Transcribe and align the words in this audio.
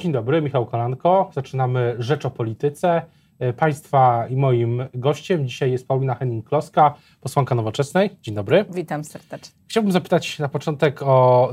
Dzień 0.00 0.12
dobry, 0.12 0.42
Michał 0.42 0.66
Kolanko. 0.66 1.30
Zaczynamy 1.34 1.94
Rzecz 1.98 2.26
o 2.26 2.30
Polityce. 2.30 3.02
E, 3.38 3.52
państwa 3.52 4.26
i 4.26 4.36
moim 4.36 4.82
gościem 4.94 5.48
dzisiaj 5.48 5.72
jest 5.72 5.88
Paulina 5.88 6.14
Henning-Kloska, 6.14 6.90
posłanka 7.20 7.54
Nowoczesnej. 7.54 8.10
Dzień 8.22 8.34
dobry. 8.34 8.64
Witam 8.70 9.04
serdecznie. 9.04 9.54
Chciałbym 9.68 9.92
zapytać 9.92 10.38
na 10.38 10.48
początek 10.48 11.02
o 11.02 11.50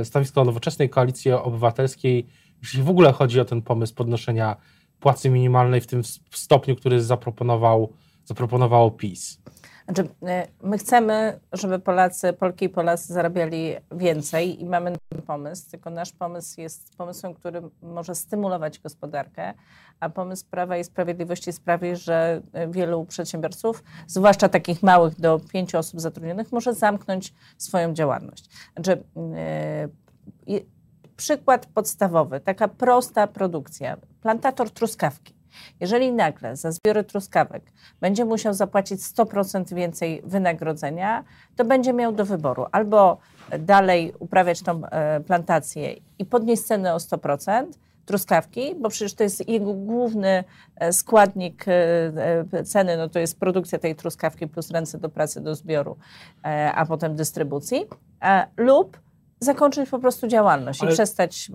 y, 0.00 0.04
stanowisko 0.04 0.44
Nowoczesnej 0.44 0.90
Koalicji 0.90 1.32
Obywatelskiej, 1.32 2.26
jeśli 2.62 2.82
w 2.82 2.90
ogóle 2.90 3.12
chodzi 3.12 3.40
o 3.40 3.44
ten 3.44 3.62
pomysł 3.62 3.94
podnoszenia 3.94 4.56
płacy 5.00 5.30
minimalnej 5.30 5.80
w 5.80 5.86
tym 5.86 6.02
stopniu, 6.30 6.76
który 6.76 7.02
zaproponował, 7.02 7.92
zaproponowało 8.24 8.90
PiS. 8.90 9.42
Znaczy, 9.86 10.02
y, 10.02 10.06
my 10.62 10.78
chcemy, 10.78 11.40
żeby 11.52 11.78
Polacy, 11.78 12.32
Polki 12.32 12.64
i 12.64 12.68
Polacy 12.68 13.12
zarabiali 13.12 13.74
więcej 13.92 14.62
i 14.62 14.66
mamy 14.66 14.92
ten 15.08 15.22
pomysł, 15.22 15.70
tylko 15.70 15.90
nasz 15.90 16.12
pomysł 16.12 16.60
jest 16.60 16.96
pomysłem, 16.96 17.34
który 17.34 17.62
może 17.82 18.14
stymulować 18.14 18.78
gospodarkę, 18.78 19.54
a 20.00 20.10
pomysł 20.10 20.44
Prawa 20.50 20.76
i 20.76 20.84
Sprawiedliwości 20.84 21.52
sprawi, 21.52 21.96
że 21.96 22.42
y, 22.64 22.68
wielu 22.68 23.04
przedsiębiorców, 23.04 23.84
zwłaszcza 24.06 24.48
takich 24.48 24.82
małych 24.82 25.20
do 25.20 25.40
pięciu 25.52 25.78
osób 25.78 26.00
zatrudnionych, 26.00 26.52
może 26.52 26.74
zamknąć 26.74 27.34
swoją 27.58 27.94
działalność. 27.94 28.50
Znaczy, 28.74 29.04
yy, 30.46 30.66
przykład 31.16 31.66
podstawowy, 31.66 32.40
taka 32.40 32.68
prosta 32.68 33.26
produkcja. 33.26 33.96
Plantator 34.20 34.70
truskawki 34.70 35.35
jeżeli 35.80 36.12
nagle 36.12 36.56
za 36.56 36.72
zbiory 36.72 37.04
truskawek 37.04 37.62
będzie 38.00 38.24
musiał 38.24 38.54
zapłacić 38.54 39.00
100% 39.00 39.74
więcej 39.74 40.22
wynagrodzenia, 40.24 41.24
to 41.56 41.64
będzie 41.64 41.92
miał 41.92 42.12
do 42.12 42.24
wyboru 42.24 42.66
albo 42.72 43.18
dalej 43.58 44.12
uprawiać 44.18 44.62
tą 44.62 44.86
e, 44.86 45.20
plantację 45.20 45.94
i 46.18 46.24
podnieść 46.24 46.62
cenę 46.62 46.94
o 46.94 46.98
100%, 46.98 47.66
truskawki, 48.06 48.74
bo 48.74 48.88
przecież 48.88 49.14
to 49.14 49.22
jest 49.22 49.48
jego 49.48 49.74
główny 49.74 50.44
e, 50.76 50.92
składnik 50.92 51.64
e, 51.68 52.64
ceny, 52.64 52.96
no 52.96 53.08
to 53.08 53.18
jest 53.18 53.40
produkcja 53.40 53.78
tej 53.78 53.96
truskawki 53.96 54.46
plus 54.46 54.70
ręce 54.70 54.98
do 54.98 55.08
pracy, 55.08 55.40
do 55.40 55.54
zbioru, 55.54 55.96
a 56.74 56.86
potem 56.86 57.16
dystrybucji, 57.16 57.86
lub 58.56 59.00
zakończyć 59.40 59.90
po 59.90 59.98
prostu 59.98 60.26
działalność 60.26 60.82
Ale 60.82 60.90
i 60.90 60.94
przestać. 60.94 61.50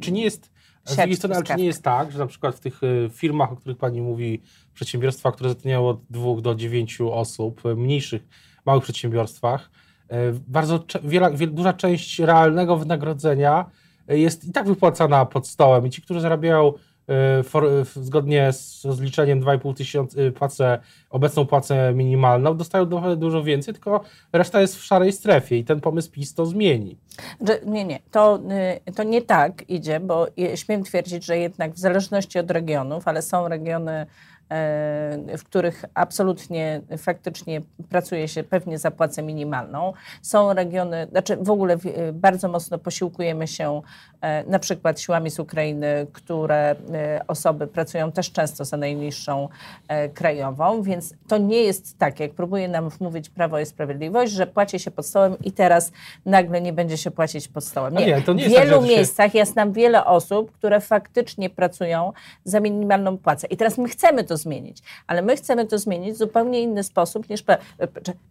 Czy 0.00 0.12
nie 0.12 0.24
jest 0.24 0.50
z 0.84 0.96
drugiej 0.96 1.16
strony, 1.16 1.42
czy 1.42 1.54
nie 1.54 1.64
jest 1.64 1.82
tak, 1.82 2.12
że 2.12 2.18
na 2.18 2.26
przykład 2.26 2.54
w 2.54 2.60
tych 2.60 2.82
y, 2.82 3.10
firmach, 3.12 3.52
o 3.52 3.56
których 3.56 3.78
Pani 3.78 4.00
mówi, 4.00 4.42
przedsiębiorstwa, 4.74 5.32
które 5.32 5.48
zatrudniają 5.48 5.88
od 5.88 6.00
dwóch 6.10 6.40
do 6.40 6.54
dziewięciu 6.54 7.12
osób, 7.12 7.66
y, 7.66 7.76
mniejszych, 7.76 8.22
małych 8.66 8.82
przedsiębiorstwach, 8.82 9.70
y, 10.12 10.14
bardzo 10.46 10.84
wiele, 11.04 11.30
duża 11.30 11.72
część 11.72 12.18
realnego 12.18 12.76
wynagrodzenia 12.76 13.70
jest 14.08 14.44
i 14.44 14.52
tak 14.52 14.66
wypłacana 14.66 15.26
pod 15.26 15.48
stołem. 15.48 15.86
I 15.86 15.90
ci, 15.90 16.02
którzy 16.02 16.20
zarabiają 16.20 16.72
for, 17.44 17.64
y, 17.64 17.84
zgodnie 17.84 18.52
z 18.52 18.84
rozliczeniem 18.84 19.40
2,5 19.40 19.74
tysiąca 19.74 20.20
y, 20.20 20.32
płacę, 20.32 20.78
obecną 21.10 21.46
płacę 21.46 21.92
minimalną, 21.94 22.56
dostają 22.56 22.86
dużo 23.16 23.42
więcej, 23.44 23.74
tylko 23.74 24.04
reszta 24.32 24.60
jest 24.60 24.76
w 24.76 24.84
szarej 24.84 25.12
strefie 25.12 25.58
i 25.58 25.64
ten 25.64 25.80
pomysł 25.80 26.10
PiS 26.10 26.34
to 26.34 26.46
zmieni. 26.46 26.96
Nie, 27.66 27.84
nie, 27.84 27.98
to, 28.10 28.40
to 28.96 29.02
nie 29.02 29.22
tak 29.22 29.70
idzie, 29.70 30.00
bo 30.00 30.26
śmiem 30.54 30.84
twierdzić, 30.84 31.24
że 31.24 31.38
jednak 31.38 31.72
w 31.72 31.78
zależności 31.78 32.38
od 32.38 32.50
regionów, 32.50 33.08
ale 33.08 33.22
są 33.22 33.48
regiony 33.48 34.06
E, 34.06 34.06
w 35.38 35.44
których 35.44 35.84
absolutnie 35.94 36.80
faktycznie 36.98 37.60
pracuje 37.88 38.28
się 38.28 38.42
pewnie 38.42 38.78
za 38.78 38.90
płacę 38.90 39.22
minimalną. 39.22 39.92
Są 40.22 40.52
regiony, 40.52 41.06
znaczy 41.10 41.36
w 41.36 41.50
ogóle 41.50 41.76
bardzo 42.12 42.48
mocno 42.48 42.78
posiłkujemy 42.78 43.46
się 43.46 43.82
e, 44.20 44.44
na 44.44 44.58
przykład 44.58 45.00
siłami 45.00 45.30
z 45.30 45.38
Ukrainy, 45.38 46.06
które 46.12 46.70
e, 46.70 46.76
osoby 47.26 47.66
pracują 47.66 48.12
też 48.12 48.32
często 48.32 48.64
za 48.64 48.76
najniższą 48.76 49.48
krajową, 50.14 50.82
więc 50.82 51.14
to 51.28 51.38
nie 51.38 51.62
jest 51.62 51.98
tak, 51.98 52.20
jak 52.20 52.32
próbuje 52.32 52.68
nam 52.68 52.88
wmówić 52.88 53.28
Prawo 53.28 53.60
i 53.60 53.66
Sprawiedliwość, 53.66 54.32
że 54.32 54.46
płaci 54.46 54.78
się 54.78 54.90
pod 54.90 55.06
stołem 55.06 55.36
i 55.44 55.52
teraz 55.52 55.92
nagle 56.26 56.60
nie 56.60 56.72
będzie 56.72 56.96
się 56.96 57.10
płacić 57.10 57.48
pod 57.48 57.64
stołem. 57.64 57.94
Nie, 57.94 58.06
nie 58.06 58.22
to 58.22 58.32
nie 58.32 58.48
w 58.48 58.48
wielu 58.48 58.78
tak, 58.78 58.88
miejscach 58.88 59.32
się... 59.32 59.38
ja 59.38 59.44
znam 59.44 59.72
wiele 59.72 60.04
osób, 60.04 60.52
które 60.52 60.80
faktycznie 60.80 61.50
pracują 61.50 62.12
za 62.44 62.60
minimalną 62.60 63.18
płacę. 63.18 63.46
I 63.46 63.56
teraz 63.56 63.78
my 63.78 63.88
chcemy 63.88 64.24
to 64.24 64.33
to 64.34 64.38
zmienić. 64.38 64.78
Ale 65.06 65.22
my 65.22 65.36
chcemy 65.36 65.66
to 65.66 65.78
zmienić 65.78 66.14
w 66.14 66.18
zupełnie 66.18 66.62
inny 66.62 66.82
sposób 66.82 67.28
niż 67.28 67.42
pre... 67.42 67.58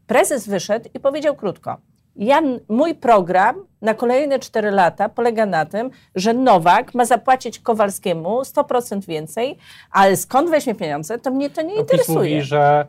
prezes 0.07 0.47
wyszedł 0.47 0.89
i 0.93 0.99
powiedział 0.99 1.35
krótko. 1.35 1.77
Ja, 2.15 2.41
mój 2.69 2.95
program 2.95 3.55
na 3.81 3.93
kolejne 3.93 4.39
4 4.39 4.71
lata 4.71 5.09
polega 5.09 5.45
na 5.45 5.65
tym, 5.65 5.89
że 6.15 6.33
Nowak 6.33 6.93
ma 6.93 7.05
zapłacić 7.05 7.59
Kowalskiemu 7.59 8.41
100% 8.41 9.05
więcej, 9.05 9.57
ale 9.91 10.17
skąd 10.17 10.49
weźmie 10.49 10.75
pieniądze, 10.75 11.19
to 11.19 11.31
mnie 11.31 11.49
to 11.49 11.61
nie 11.61 11.75
no, 11.75 11.81
interesuje. 11.81 12.17
mówi, 12.17 12.41
że 12.41 12.87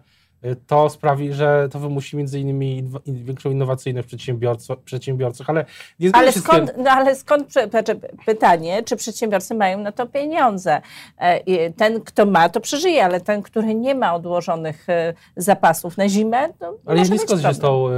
to 0.66 0.90
sprawi, 0.90 1.32
że 1.32 1.68
to 1.70 1.78
wymusi 1.78 2.16
między 2.16 2.40
innymi 2.40 2.84
większą 3.06 3.50
innowacyjność 3.50 4.08
przedsiębiorców, 4.08 4.78
przedsiębiorców 4.84 5.50
ale 5.50 5.64
nie 6.00 6.10
ale 6.12 6.32
skąd, 6.32 6.72
no 6.78 6.90
ale 6.90 7.16
skąd 7.16 7.54
pytanie, 8.26 8.82
czy 8.82 8.96
przedsiębiorcy 8.96 9.54
mają 9.54 9.78
na 9.78 9.92
to 9.92 10.06
pieniądze? 10.06 10.80
E, 11.18 11.70
ten, 11.70 12.00
kto 12.00 12.26
ma, 12.26 12.48
to 12.48 12.60
przeżyje, 12.60 13.04
ale 13.04 13.20
ten, 13.20 13.42
który 13.42 13.74
nie 13.74 13.94
ma 13.94 14.14
odłożonych 14.14 14.88
e, 14.88 15.14
zapasów 15.36 15.96
na 15.96 16.08
zimę, 16.08 16.48
to 16.58 16.78
Ale 16.86 16.98
ja 16.98 17.06
nie 17.06 17.18
zgodzę 17.18 17.42
się 17.42 17.54
z 17.54 17.58
tą, 17.58 17.88
e, 17.88 17.92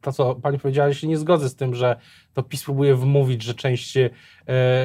to 0.00 0.12
co 0.12 0.34
pani 0.34 0.58
powiedziała, 0.58 0.88
ja 0.88 0.94
się 0.94 1.08
nie 1.08 1.18
zgodzę 1.18 1.48
z 1.48 1.54
tym, 1.54 1.74
że 1.74 1.96
to 2.34 2.42
PiS 2.42 2.64
próbuje 2.64 2.94
wmówić, 2.94 3.42
że 3.42 3.54
część, 3.54 3.92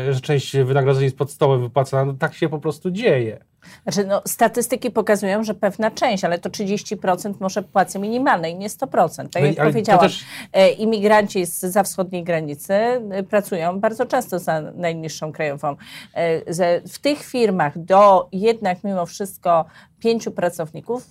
że 0.09 0.21
część 0.21 0.57
wynagrodzeń 0.57 1.03
jest 1.03 1.17
pod 1.17 1.31
stołem 1.31 1.61
wypłacana. 1.61 2.05
No, 2.05 2.13
tak 2.13 2.33
się 2.33 2.49
po 2.49 2.59
prostu 2.59 2.91
dzieje. 2.91 3.52
Znaczy, 3.83 4.07
no, 4.07 4.21
statystyki 4.25 4.91
pokazują, 4.91 5.43
że 5.43 5.53
pewna 5.53 5.91
część, 5.91 6.23
ale 6.23 6.39
to 6.39 6.49
30% 6.49 7.33
może 7.39 7.63
płacy 7.63 7.99
minimalnej, 7.99 8.55
nie 8.55 8.69
100%. 8.69 9.29
Tak 9.29 9.43
no, 9.43 9.47
jak 9.47 9.57
powiedziałam, 9.57 10.01
też... 10.01 10.25
E, 10.53 10.69
imigranci 10.69 11.45
z 11.45 11.59
za 11.59 11.83
wschodniej 11.83 12.23
granicy 12.23 12.73
e, 12.73 13.23
pracują 13.23 13.79
bardzo 13.79 14.05
często 14.05 14.39
za 14.39 14.61
najniższą 14.61 15.31
krajową. 15.31 15.75
E, 16.13 16.81
w 16.87 16.99
tych 16.99 17.23
firmach 17.23 17.79
do 17.79 18.29
jednak 18.31 18.83
mimo 18.83 19.05
wszystko 19.05 19.65
pięciu 20.03 20.31
pracowników 20.31 21.07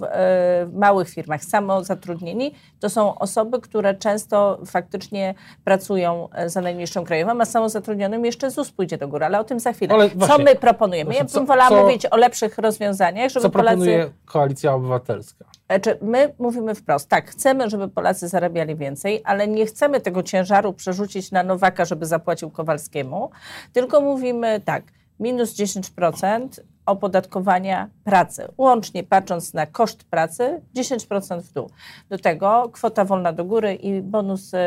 w 0.67 0.71
małych 0.73 1.09
firmach 1.09 1.45
samozatrudnieni, 1.45 2.55
to 2.81 2.91
są 2.91 3.19
osoby, 3.19 3.61
które 3.61 3.95
często 3.95 4.59
faktycznie 4.67 5.35
pracują 5.65 6.29
za 6.47 6.61
najniższą 6.61 7.05
krajową, 7.05 7.41
a 7.41 7.45
samozatrudnionym 7.45 8.25
jeszcze 8.25 8.51
ZUS 8.51 8.71
pójdzie 8.71 8.99
do 8.99 9.09
góry, 9.09 9.25
ale 9.25 9.41
o 9.41 9.45
tym 9.45 9.61
za 9.61 9.73
chwilę. 9.73 9.95
Ale 9.95 10.11
co 10.11 10.39
my 10.39 10.57
proponujemy? 10.57 11.15
Ja 11.15 11.25
bym 11.25 11.47
wolała 11.47 11.69
co... 11.69 11.83
mówić 11.83 12.07
o 12.07 12.17
lepszych 12.17 12.59
rozwiązaniach, 12.59 13.31
żeby 13.31 13.43
Co 13.43 13.51
proponuje 13.51 13.99
Polacy... 13.99 14.15
Koalicja 14.25 14.75
Obywatelska? 14.75 15.45
Znaczy, 15.67 15.99
my 16.03 16.35
mówimy 16.39 16.75
wprost, 16.75 17.09
tak, 17.09 17.31
chcemy, 17.31 17.71
żeby 17.71 17.89
Polacy 17.89 18.29
zarabiali 18.29 18.77
więcej, 18.77 19.23
ale 19.25 19.49
nie 19.49 19.67
chcemy 19.67 20.01
tego 20.01 20.23
ciężaru 20.23 20.73
przerzucić 20.73 21.31
na 21.31 21.43
Nowaka, 21.43 21.85
żeby 21.85 22.07
zapłacił 22.07 22.51
Kowalskiemu, 22.51 23.31
tylko 23.73 24.01
mówimy 24.01 24.61
tak, 24.65 24.85
minus 25.21 25.55
10% 25.55 26.49
opodatkowania 26.87 27.89
pracy. 28.05 28.49
Łącznie 28.59 29.05
patrząc 29.05 29.55
na 29.55 29.67
koszt 29.67 30.05
pracy, 30.05 30.63
10% 30.77 31.43
w 31.43 31.53
dół. 31.53 31.71
Do 32.09 32.19
tego 32.19 32.71
kwota 32.73 33.05
wolna 33.05 33.33
do 33.33 33.45
góry 33.45 33.75
i 33.75 34.03
bonus 34.03 34.55
y, 34.55 34.59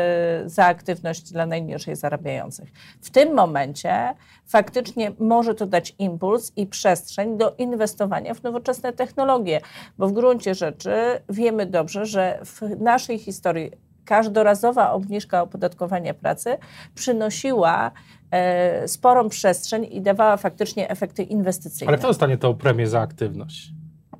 za 0.46 0.64
aktywność 0.64 1.32
dla 1.32 1.46
najniżej 1.46 1.96
zarabiających. 1.96 2.72
W 3.02 3.10
tym 3.10 3.34
momencie 3.34 4.14
faktycznie 4.46 5.12
może 5.18 5.54
to 5.54 5.66
dać 5.66 5.94
impuls 5.98 6.52
i 6.56 6.66
przestrzeń 6.66 7.38
do 7.38 7.54
inwestowania 7.58 8.34
w 8.34 8.42
nowoczesne 8.42 8.92
technologie, 8.92 9.60
bo 9.98 10.08
w 10.08 10.12
gruncie 10.12 10.54
rzeczy 10.54 10.92
wiemy 11.28 11.66
dobrze, 11.66 12.06
że 12.06 12.40
w 12.44 12.80
naszej 12.80 13.18
historii 13.18 13.85
każdorazowa 14.06 14.92
obniżka 14.92 15.42
opodatkowania 15.42 16.14
pracy 16.14 16.58
przynosiła 16.94 17.90
e, 18.30 18.88
sporą 18.88 19.28
przestrzeń 19.28 19.86
i 19.90 20.00
dawała 20.00 20.36
faktycznie 20.36 20.90
efekty 20.90 21.22
inwestycyjne. 21.22 21.88
Ale 21.88 21.98
kto 21.98 22.08
dostanie 22.08 22.38
tą 22.38 22.54
premię 22.54 22.86
za 22.86 23.00
aktywność? 23.00 23.75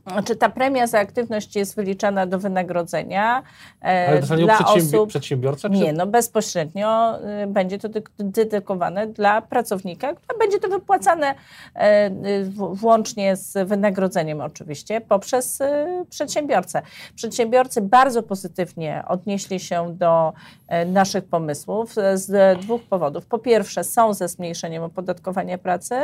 Znaczy 0.06 0.36
ta 0.36 0.48
premia 0.48 0.86
za 0.86 0.98
aktywność 0.98 1.56
jest 1.56 1.76
wyliczana 1.76 2.26
do 2.26 2.38
wynagrodzenia 2.38 3.42
e, 3.82 4.08
Ale 4.08 4.20
dla 4.20 4.58
osób... 4.58 5.08
przedsiębiorca? 5.08 5.68
Czy... 5.68 5.74
Nie, 5.74 5.92
no 5.92 6.06
bezpośrednio 6.06 7.18
y, 7.42 7.46
będzie 7.46 7.78
to 7.78 7.88
dedykowane 8.18 9.06
dla 9.06 9.42
pracownika, 9.42 10.08
a 10.08 10.38
będzie 10.38 10.60
to 10.60 10.68
wypłacane 10.68 11.34
e, 11.74 12.10
włącznie 12.54 13.36
z 13.36 13.68
wynagrodzeniem 13.68 14.40
oczywiście 14.40 15.00
poprzez 15.00 15.60
y, 15.60 15.64
przedsiębiorcę. 16.10 16.82
Przedsiębiorcy 17.14 17.80
bardzo 17.80 18.22
pozytywnie 18.22 19.02
odnieśli 19.08 19.60
się 19.60 19.94
do 19.94 20.32
e, 20.68 20.84
naszych 20.84 21.24
pomysłów 21.24 21.94
z 22.14 22.58
dwóch 22.60 22.82
powodów. 22.82 23.26
Po 23.26 23.38
pierwsze 23.38 23.84
są 23.84 24.14
ze 24.14 24.28
zmniejszeniem 24.28 24.82
opodatkowania 24.82 25.58
pracy, 25.58 25.94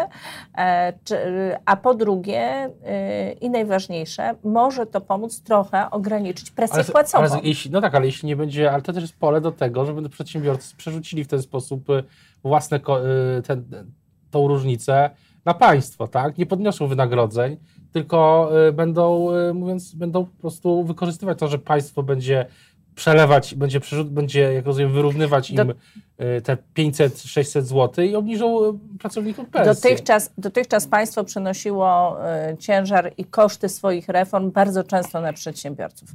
a 1.65 1.77
po 1.77 1.95
drugie 1.95 2.67
y, 2.67 3.33
i 3.41 3.51
najważniejsze 3.51 3.92
najważniejsze, 3.93 4.35
może 4.45 4.87
to 4.87 5.01
pomóc 5.01 5.43
trochę 5.43 5.91
ograniczyć 5.91 6.51
presję 6.51 6.77
ale, 6.77 6.85
płacową. 6.85 7.25
Ale 7.25 7.41
jeśli, 7.43 7.71
no 7.71 7.81
tak, 7.81 7.95
ale 7.95 8.07
jeśli 8.07 8.27
nie 8.27 8.37
będzie, 8.37 8.73
ale 8.73 8.83
to 8.83 8.93
też 8.93 9.03
jest 9.03 9.17
pole 9.17 9.41
do 9.41 9.53
tego, 9.53 9.85
żeby 9.85 10.09
przedsiębiorcy 10.09 10.77
przerzucili 10.77 11.25
w 11.25 11.29
ten 11.29 11.43
sposób 11.43 11.91
y, 11.91 12.05
własne, 12.45 12.77
y, 13.39 13.43
ten, 13.43 13.65
tą 14.31 14.49
różnicę 14.49 15.11
na 15.45 15.55
państwo, 15.55 16.09
tak? 16.09 16.39
Nie 16.39 16.47
podniosą 16.47 16.87
wynagrodzeń, 16.87 17.57
tylko 17.93 18.51
będą, 18.73 19.29
mówiąc, 19.55 19.95
będą 19.95 20.25
po 20.25 20.41
prostu 20.41 20.85
wykorzystywać 20.85 21.39
to, 21.39 21.49
że 21.49 21.59
państwo 21.59 22.03
będzie 22.03 22.47
przelewać, 22.95 23.55
będzie, 23.55 23.81
przerzut, 23.81 24.11
będzie 24.11 24.41
jak 24.41 24.67
rozumiem, 24.67 24.93
wyrównywać 24.93 25.51
im 25.51 25.57
Do... 25.57 25.65
te 26.45 26.57
500-600 26.77 27.63
zł 27.63 28.05
i 28.05 28.15
obniżą 28.15 28.79
pracownikom 28.99 29.47
pensję. 29.47 29.75
Dotychczas, 29.75 30.31
dotychczas 30.39 30.87
państwo 30.87 31.25
przenosiło 31.25 32.17
ciężar 32.59 33.13
i 33.17 33.25
koszty 33.25 33.69
swoich 33.69 34.09
reform 34.09 34.51
bardzo 34.51 34.85
często 34.85 35.21
na 35.21 35.33
przedsiębiorców. 35.33 36.09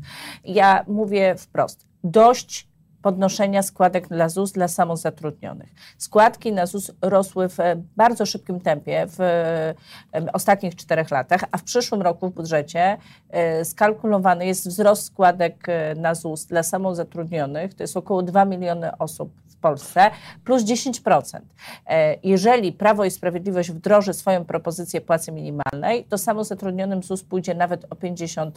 Ja 0.45 0.85
mówię 0.87 1.35
wprost, 1.37 1.85
dość 2.03 2.67
podnoszenia 3.01 3.63
składek 3.63 4.07
dla 4.07 4.29
ZUS 4.29 4.51
dla 4.51 4.67
samozatrudnionych. 4.67 5.69
Składki 5.97 6.53
na 6.53 6.65
ZUS 6.65 6.91
rosły 7.01 7.49
w 7.49 7.57
bardzo 7.95 8.25
szybkim 8.25 8.59
tempie 8.59 9.05
w 9.07 9.19
ostatnich 10.33 10.75
czterech 10.75 11.11
latach, 11.11 11.41
a 11.51 11.57
w 11.57 11.63
przyszłym 11.63 12.01
roku 12.01 12.29
w 12.29 12.33
budżecie 12.33 12.97
e, 13.29 13.65
skalkulowany 13.65 14.45
jest 14.45 14.67
wzrost 14.67 15.05
składek 15.05 15.69
e, 15.69 15.95
na 15.95 16.15
ZUS 16.15 16.45
dla 16.45 16.63
samozatrudnionych, 16.63 17.73
to 17.73 17.83
jest 17.83 17.97
około 17.97 18.23
2 18.23 18.45
miliony 18.45 18.97
osób 18.97 19.46
w 19.57 19.59
Polsce, 19.59 20.11
plus 20.43 20.63
10%. 20.63 21.39
E, 21.87 22.17
jeżeli 22.23 22.71
Prawo 22.71 23.05
i 23.05 23.11
Sprawiedliwość 23.11 23.71
wdroży 23.71 24.13
swoją 24.13 24.45
propozycję 24.45 25.01
płacy 25.01 25.31
minimalnej, 25.31 26.05
to 26.09 26.17
samozatrudnionym 26.17 27.03
ZUS 27.03 27.23
pójdzie 27.23 27.55
nawet 27.55 27.85
o 27.89 27.95
50% 27.95 28.51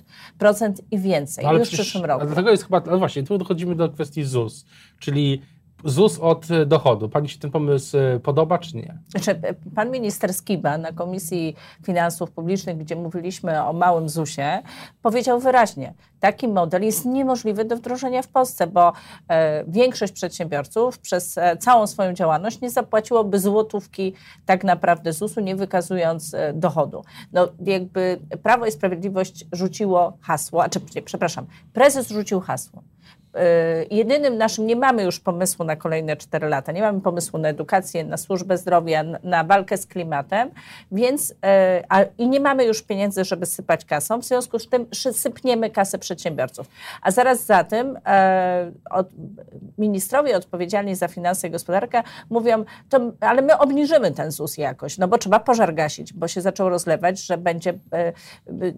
i 0.90 0.98
więcej 0.98 1.44
no, 1.44 1.52
już 1.52 1.68
w 1.68 1.72
przyszłym 1.72 2.04
roku. 2.04 2.26
Dlatego 2.26 2.50
jest 2.50 2.64
chyba, 2.64 2.82
no 2.86 2.98
właśnie, 2.98 3.22
tu 3.22 3.38
dochodzimy 3.38 3.74
do 3.74 3.88
kwestii 3.88 4.24
ZUS, 4.24 4.66
czyli 4.98 5.42
ZUS 5.84 6.18
od 6.18 6.46
dochodu. 6.66 7.08
Pani 7.08 7.28
się 7.28 7.38
ten 7.38 7.50
pomysł 7.50 7.98
e, 7.98 8.20
podoba, 8.20 8.58
czy 8.58 8.76
nie? 8.76 8.98
Znaczy, 9.08 9.40
pan 9.74 9.90
minister 9.90 10.34
Skiba 10.34 10.78
na 10.78 10.92
Komisji 10.92 11.56
Finansów 11.82 12.30
Publicznych, 12.30 12.78
gdzie 12.78 12.96
mówiliśmy 12.96 13.64
o 13.64 13.72
małym 13.72 14.08
ZUSie, 14.08 14.62
powiedział 15.02 15.40
wyraźnie, 15.40 15.94
taki 16.20 16.48
model 16.48 16.82
jest 16.82 17.06
niemożliwy 17.06 17.64
do 17.64 17.76
wdrożenia 17.76 18.22
w 18.22 18.28
Polsce, 18.28 18.66
bo 18.66 18.92
e, 19.28 19.64
większość 19.68 20.12
przedsiębiorców 20.12 20.98
przez 20.98 21.38
e, 21.38 21.56
całą 21.56 21.86
swoją 21.86 22.12
działalność 22.12 22.60
nie 22.60 22.70
zapłaciłoby 22.70 23.38
złotówki 23.38 24.12
tak 24.46 24.64
naprawdę 24.64 25.12
ZUS-u, 25.12 25.40
nie 25.40 25.56
wykazując 25.56 26.34
e, 26.34 26.52
dochodu. 26.52 27.04
No 27.32 27.48
jakby 27.66 28.20
Prawo 28.42 28.66
i 28.66 28.72
Sprawiedliwość 28.72 29.46
rzuciło 29.52 30.12
hasło, 30.20 30.64
czy 30.68 30.80
przepraszam, 31.04 31.46
prezes 31.72 32.08
rzucił 32.08 32.40
hasło. 32.40 32.82
Y, 33.36 33.86
jedynym 33.90 34.38
naszym, 34.38 34.66
nie 34.66 34.76
mamy 34.76 35.02
już 35.02 35.20
pomysłu 35.20 35.64
na 35.64 35.76
kolejne 35.76 36.16
4 36.16 36.48
lata, 36.48 36.72
nie 36.72 36.80
mamy 36.80 37.00
pomysłu 37.00 37.38
na 37.38 37.48
edukację, 37.48 38.04
na 38.04 38.16
służbę 38.16 38.58
zdrowia, 38.58 39.04
na 39.22 39.44
walkę 39.44 39.76
z 39.76 39.86
klimatem, 39.86 40.50
więc 40.92 41.30
y, 41.30 41.34
a, 41.88 42.02
i 42.18 42.28
nie 42.28 42.40
mamy 42.40 42.64
już 42.64 42.82
pieniędzy, 42.82 43.24
żeby 43.24 43.46
sypać 43.46 43.84
kasą, 43.84 44.20
w 44.20 44.24
związku 44.24 44.58
z 44.58 44.68
tym 44.68 44.86
sypniemy 45.12 45.70
kasę 45.70 45.98
przedsiębiorców. 45.98 46.66
A 47.02 47.10
zaraz 47.10 47.46
za 47.46 47.64
tym 47.64 47.98
e, 48.06 48.72
od, 48.90 49.08
ministrowie 49.78 50.36
odpowiedzialni 50.36 50.94
za 50.94 51.08
finanse 51.08 51.48
i 51.48 51.50
gospodarkę 51.50 52.02
mówią, 52.30 52.64
to, 52.88 53.00
ale 53.20 53.42
my 53.42 53.58
obniżymy 53.58 54.10
ten 54.10 54.30
ZUS 54.30 54.58
jakoś, 54.58 54.98
no 54.98 55.08
bo 55.08 55.18
trzeba 55.18 55.40
pożar 55.40 55.74
gasić, 55.74 56.12
bo 56.12 56.28
się 56.28 56.40
zaczął 56.40 56.68
rozlewać, 56.68 57.26
że 57.26 57.38
będzie 57.38 57.74
e, 57.92 58.12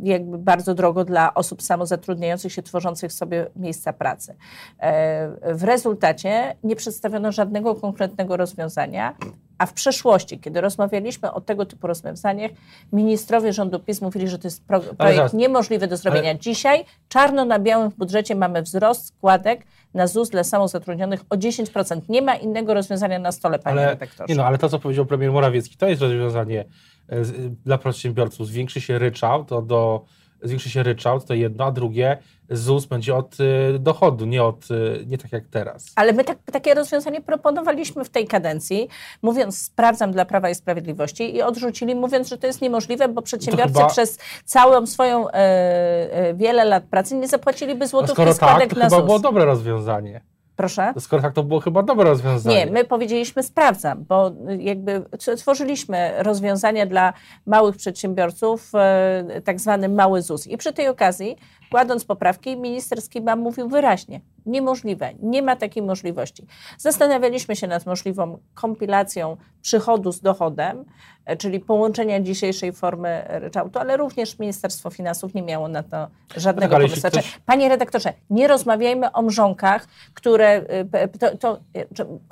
jakby 0.03 0.39
bardzo 0.39 0.75
drogo 0.75 1.05
dla 1.05 1.35
osób 1.35 1.63
samozatrudniających 1.63 2.53
się, 2.53 2.63
tworzących 2.63 3.13
sobie 3.13 3.47
miejsca 3.57 3.93
pracy. 3.93 4.35
E, 4.79 5.55
w 5.55 5.65
rezultacie 5.65 6.57
nie 6.65 6.77
przedstawiono 6.77 7.33
żadnego 7.33 7.75
konkretnego 7.75 8.37
rozwiązania, 8.37 9.15
a 9.59 9.67
w 9.67 9.73
przeszłości, 9.73 10.41
kiedy 10.41 10.61
rozmawialiśmy 10.61 11.33
o 11.33 11.41
tego 11.41 11.67
typu 11.67 11.87
rozwiązaniach, 11.87 12.51
ministrowie 12.93 13.53
rządu 13.53 13.81
PiS 13.81 14.01
mówili, 14.01 14.29
że 14.29 14.39
to 14.39 14.47
jest 14.47 14.65
pro, 14.67 14.81
projekt 14.81 15.35
niemożliwy 15.35 15.87
do 15.87 15.97
zrobienia. 15.97 16.31
Ale... 16.31 16.39
Dzisiaj 16.39 16.85
czarno 17.09 17.45
na 17.45 17.59
białym 17.59 17.91
w 17.91 17.97
budżecie 17.97 18.35
mamy 18.35 18.63
wzrost 18.63 19.07
składek 19.07 19.67
na 19.95 20.07
ZUS 20.07 20.31
dla 20.31 20.45
samozatrudnionych 20.45 21.21
o 21.31 21.37
10%. 21.37 22.01
Nie 22.09 22.23
ma 22.23 22.35
innego 22.35 22.75
rozwiązania 22.75 23.19
na 23.19 23.33
stole, 23.33 23.59
panie 23.59 23.81
ale, 23.81 23.91
redaktorze. 23.91 24.27
Nie 24.29 24.35
no, 24.35 24.45
ale 24.45 24.59
to, 24.59 24.69
co 24.69 24.79
powiedział 24.79 25.07
premier 25.07 25.33
Morawiecki, 25.33 25.77
to 25.77 25.89
jest 25.89 26.03
rozwiązanie 26.03 26.65
e, 27.09 27.23
dla 27.65 27.79
przedsiębiorców. 27.79 28.47
Zwiększy 28.47 28.81
się 28.81 28.99
ryczałt 28.99 29.49
do, 29.49 29.63
do 29.63 30.05
zwiększy 30.43 30.71
się 30.71 30.83
ryczałt, 30.83 31.25
to 31.25 31.35
jedno, 31.35 31.65
a 31.65 31.71
drugie 31.73 32.19
ZUS 32.51 32.87
będzie 32.87 33.15
od 33.15 33.41
y, 33.41 33.79
dochodu, 33.79 34.27
nie, 34.27 34.45
od, 34.45 34.71
y, 34.71 35.05
nie 35.07 35.19
tak 35.19 35.33
jak 35.33 35.49
teraz. 35.49 35.93
Ale 35.97 36.13
my 36.13 36.25
tak, 36.25 36.39
takie 36.53 36.75
rozwiązanie 36.75 37.21
proponowaliśmy 37.21 38.05
w 38.05 38.09
tej 38.09 38.27
kadencji, 38.27 38.89
mówiąc 39.23 39.59
sprawdzam 39.59 40.13
dla 40.13 40.25
Prawa 40.25 40.51
i 40.51 40.55
Sprawiedliwości 40.55 41.37
i 41.37 41.43
odrzucili, 41.43 41.95
mówiąc, 41.95 42.29
że 42.29 42.39
to 42.39 42.47
jest 42.47 42.63
niemożliwe, 42.63 43.09
bo 43.09 43.23
przedsiębiorcy 43.23 43.75
chyba... 43.75 43.87
przez 43.87 44.19
całą 44.45 44.87
swoją 44.87 45.29
e, 45.29 45.33
e, 45.33 46.35
wiele 46.35 46.65
lat 46.65 46.85
pracy 46.85 47.15
nie 47.15 47.29
zapłaciliby 47.29 47.87
złotówki 47.87 48.23
no 48.23 48.35
składek 48.35 48.69
tak, 48.69 48.75
to 48.75 48.79
na 48.79 48.85
chyba 48.85 48.97
ZUS. 48.97 49.07
było 49.07 49.19
dobre 49.19 49.45
rozwiązanie. 49.45 50.32
Proszę? 50.57 50.95
Skoro 50.99 51.23
tak, 51.23 51.33
to 51.33 51.43
było 51.43 51.61
chyba 51.61 51.83
dobre 51.83 52.05
rozwiązanie. 52.05 52.57
Nie, 52.57 52.67
my 52.67 52.85
powiedzieliśmy 52.85 53.43
sprawdzam, 53.43 54.05
bo 54.09 54.33
jakby 54.59 55.05
tworzyliśmy 55.37 56.13
rozwiązania 56.19 56.87
dla 56.87 57.13
małych 57.47 57.77
przedsiębiorców, 57.77 58.71
e, 58.75 59.41
tak 59.45 59.61
zwany 59.61 59.89
mały 59.89 60.23
ZUS. 60.23 60.47
I 60.47 60.57
przy 60.57 60.73
tej 60.73 60.89
okazji, 60.89 61.37
kładąc 61.73 62.05
poprawki, 62.05 62.57
minister 62.57 63.03
Skiba 63.03 63.37
mówił 63.37 63.69
wyraźnie, 63.69 64.21
niemożliwe, 64.47 65.11
nie 65.23 65.43
ma 65.43 65.57
takiej 65.57 65.83
możliwości. 65.83 66.47
Zastanawialiśmy 66.79 67.57
się 67.57 67.67
nad 67.67 67.87
możliwą 67.87 68.39
kompilacją 68.55 69.37
przychodu 69.63 70.13
z 70.13 70.21
dochodem, 70.21 70.85
e, 71.25 71.37
czyli 71.37 71.61
połączenia 71.61 72.21
dzisiejszej 72.21 72.73
formy 72.73 73.25
ryczałtu, 73.29 73.79
ale 73.79 73.97
również 73.97 74.39
Ministerstwo 74.39 74.91
Finansów 74.91 75.35
nie 75.35 75.43
miało 75.43 75.69
na 75.69 75.83
to 75.83 76.09
żadnego 76.37 76.79
no 76.79 76.89
tak. 77.03 77.13
Ktoś... 77.13 77.39
Panie 77.47 77.69
redaktorze, 77.69 78.13
nie 78.31 78.49
rozmawiajmy 78.49 79.13
o 79.13 79.23
mrzonkach, 79.23 79.87
które 80.15 80.49
e, 80.93 81.09
to, 81.09 81.37
to 81.37 81.59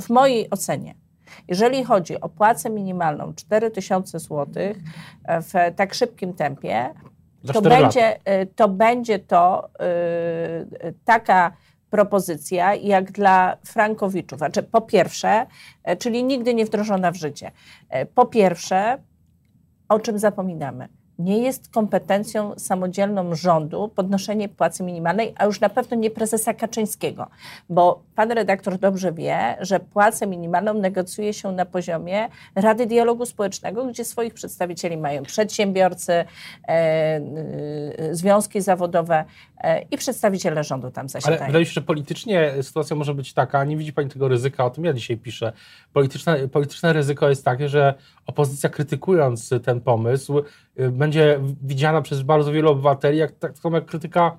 w 0.01 0.11
mojej 0.11 0.51
ocenie 0.51 0.95
jeżeli 1.49 1.85
chodzi 1.85 2.21
o 2.21 2.29
płacę 2.29 2.71
minimalną 2.71 3.35
4000 3.35 4.19
zł 4.19 4.47
e, 5.25 5.43
w 5.43 5.53
tak 5.77 5.95
szybkim 5.95 6.35
tempie, 6.35 6.95
to 7.53 7.63
będzie, 7.63 8.19
to 8.57 8.69
będzie 8.69 9.19
to 9.19 9.69
taka 11.05 11.53
propozycja 11.91 12.75
jak 12.75 13.13
dla 13.13 13.57
frankowiczów. 13.65 14.39
Znaczy, 14.39 14.63
po 14.63 14.81
pierwsze, 14.81 15.47
e, 15.85 15.97
czyli 15.97 16.25
nigdy 16.25 16.55
nie 16.55 16.65
wdrożona 16.65 17.13
w 17.13 17.17
życie. 17.17 17.51
E, 17.89 18.07
po 18.07 18.27
pierwsze, 18.27 18.99
o 19.89 19.99
czym 19.99 20.19
zapominamy? 20.19 20.89
Nie 21.21 21.39
jest 21.39 21.69
kompetencją 21.69 22.53
samodzielną 22.57 23.35
rządu 23.35 23.91
podnoszenie 23.95 24.49
płacy 24.49 24.83
minimalnej, 24.83 25.35
a 25.37 25.45
już 25.45 25.61
na 25.61 25.69
pewno 25.69 25.97
nie 25.97 26.11
prezesa 26.11 26.55
Kaczyńskiego, 26.55 27.27
bo 27.69 28.03
pan 28.15 28.31
redaktor 28.31 28.79
dobrze 28.79 29.13
wie, 29.13 29.57
że 29.61 29.81
płacę 29.81 30.27
minimalną 30.27 30.75
negocjuje 30.75 31.35
się 31.35 31.53
na 31.53 31.65
poziomie 31.67 32.29
Rady 32.55 32.87
Dialogu 32.87 33.27
Społecznego, 33.27 33.87
gdzie 33.87 34.05
swoich 34.05 34.35
przedstawicieli 34.35 34.97
mają 34.97 35.23
przedsiębiorcy, 35.23 36.13
e, 36.13 36.25
e, 36.69 38.15
związki 38.15 38.61
zawodowe 38.61 39.25
e, 39.59 39.83
i 39.83 39.97
przedstawiciele 39.97 40.65
rządu 40.65 40.91
tam 40.91 41.09
zasiadają. 41.09 41.39
Ale 41.41 41.47
wydaje 41.47 41.67
się, 41.67 41.73
że 41.73 41.83
politycznie 41.83 42.53
sytuacja 42.63 42.97
może 42.97 43.15
być 43.15 43.33
taka, 43.33 43.65
nie 43.65 43.77
widzi 43.77 43.93
pani 43.93 44.11
tego 44.11 44.29
ryzyka, 44.29 44.65
o 44.65 44.71
tym 44.71 44.85
ja 44.85 44.93
dzisiaj 44.93 45.17
piszę. 45.17 45.53
Polityczne, 45.93 46.49
polityczne 46.49 46.93
ryzyko 46.93 47.29
jest 47.29 47.45
takie, 47.45 47.69
że 47.69 47.95
opozycja 48.27 48.69
krytykując 48.69 49.51
ten 49.65 49.81
pomysł 49.81 50.43
będzie 50.93 51.41
widziana 51.63 52.03
przez 52.03 52.23
bardzo 52.23 52.53
wielu 52.53 52.71
obywateli 52.71 53.19
jak 53.19 53.33
tak 53.33 53.59
samo 53.59 53.77
jak 53.77 53.87
krytyka 53.87 54.37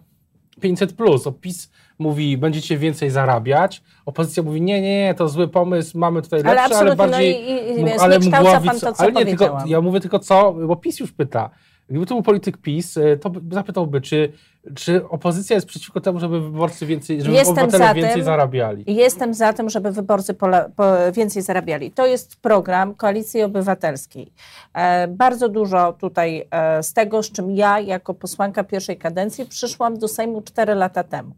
500. 0.61 0.95
Opis 1.25 1.71
mówi, 1.99 2.37
będziecie 2.37 2.77
więcej 2.77 3.09
zarabiać. 3.09 3.81
Opozycja 4.05 4.43
mówi, 4.43 4.61
nie, 4.61 4.81
nie, 4.81 4.99
nie, 4.99 5.13
to 5.13 5.29
zły 5.29 5.47
pomysł, 5.47 5.97
mamy 5.97 6.21
tutaj 6.21 6.43
lepszy, 6.43 6.59
ale, 6.59 6.77
ale 6.77 6.95
bardziej. 6.95 7.45
No 7.75 7.81
i, 7.83 7.89
i, 7.89 7.99
ale 7.99 8.19
mgławic, 8.19 8.79
to, 8.79 8.93
ale 8.97 9.11
nie, 9.11 9.25
tylko, 9.25 9.57
ja 9.65 9.81
mówię 9.81 9.99
tylko 9.99 10.19
co, 10.19 10.53
bo 10.53 10.75
PiS 10.75 10.99
już 10.99 11.11
pyta. 11.11 11.49
Gdyby 11.89 12.05
to 12.05 12.15
był 12.15 12.23
polityk 12.23 12.57
PiS, 12.57 12.97
y, 12.97 13.19
to 13.21 13.31
zapytałby, 13.51 14.01
czy 14.01 14.31
czy 14.75 15.09
opozycja 15.09 15.55
jest 15.55 15.67
przeciwko 15.67 16.01
temu, 16.01 16.19
żeby 16.19 16.41
wyborcy 16.41 16.85
więcej, 16.85 17.21
żeby 17.21 17.35
jestem 17.35 17.65
obywatele 17.65 17.93
więcej 17.93 18.13
tym, 18.13 18.23
zarabiali? 18.23 18.83
Jestem 18.87 19.33
za 19.33 19.53
tym, 19.53 19.69
żeby 19.69 19.91
wyborcy 19.91 20.33
pola, 20.33 20.69
po, 20.75 20.83
więcej 21.11 21.41
zarabiali. 21.41 21.91
To 21.91 22.05
jest 22.05 22.35
program 22.35 22.95
Koalicji 22.95 23.43
Obywatelskiej. 23.43 24.31
E, 24.73 25.07
bardzo 25.07 25.49
dużo 25.49 25.93
tutaj 25.93 26.47
e, 26.51 26.83
z 26.83 26.93
tego, 26.93 27.23
z 27.23 27.31
czym 27.31 27.51
ja 27.51 27.79
jako 27.79 28.13
posłanka 28.13 28.63
pierwszej 28.63 28.97
kadencji 28.97 29.45
przyszłam 29.45 29.97
do 29.97 30.07
Sejmu 30.07 30.41
4 30.41 30.75
lata 30.75 31.03
temu. 31.03 31.31